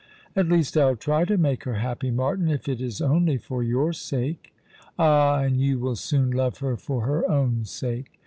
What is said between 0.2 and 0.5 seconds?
"At